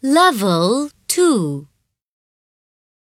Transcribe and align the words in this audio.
Level 0.00 0.90
2 1.08 1.66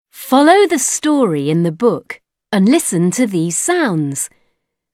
Follow 0.10 0.66
the 0.66 0.80
story 0.80 1.50
in 1.50 1.64
the 1.64 1.74
book 1.74 2.22
and 2.54 2.70
listen 2.70 3.12
to 3.12 3.28
these 3.28 3.58
sounds. 3.58 4.30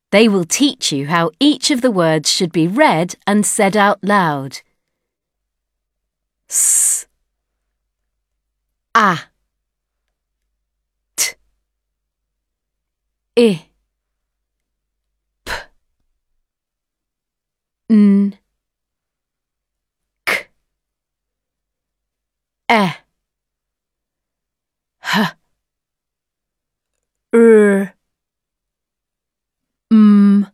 They 0.09 0.27
will 0.27 0.45
teach 0.45 0.91
you 0.91 1.05
how 1.05 1.29
each 1.39 1.69
of 1.69 1.81
the 1.81 1.91
words 1.91 2.31
should 2.31 2.51
be 2.51 2.67
read 2.67 3.13
and 3.27 3.45
said 3.45 3.77
out 3.77 4.03
loud. 4.03 4.61
S. 6.49 7.05
A. 8.97 9.19
T. 11.15 11.35
I 13.37 13.64
R 27.35 27.93
M 29.91 30.47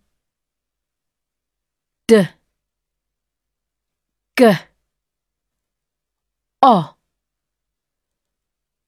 D 2.07 2.27
G 4.35 4.57
O 6.63 6.95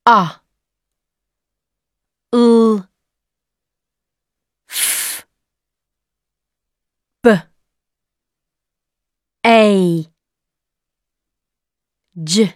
A 0.07 0.41
L 2.33 2.89
F 4.67 5.27
B 7.21 7.30
A 9.45 10.07
J 12.23 12.55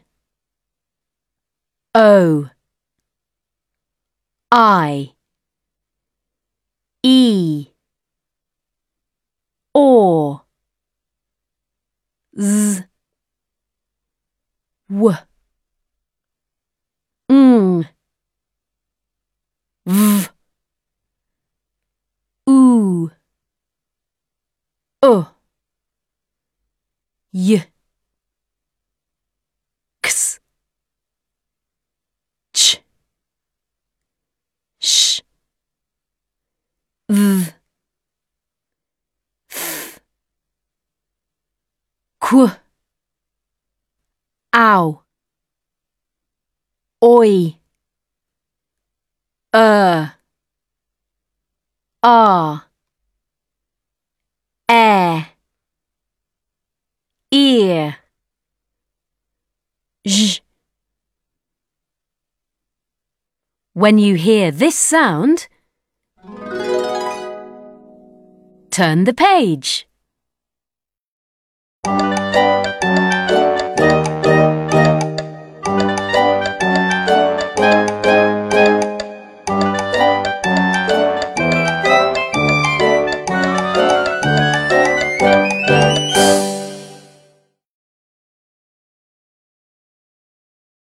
O 1.93 2.49
I 4.51 5.13
E 7.03 7.67
O 9.73 10.41
Z 12.37 12.87
W 14.89 15.27
Ng 17.29 17.83
V. 19.85 20.29
U. 22.47 23.09
Y 27.33 27.76
Qu 42.27 42.49
Ow 44.53 45.01
Oi. 47.01 47.55
Er 49.55 50.11
Ah 52.03 52.67
Air 54.67 55.27
Ear 57.31 57.95
J 60.05 60.41
When 63.71 63.97
you 63.97 64.15
hear 64.15 64.51
this 64.51 64.75
sound, 64.75 65.47
turn 68.69 69.05
the 69.05 69.13
page. 69.13 69.87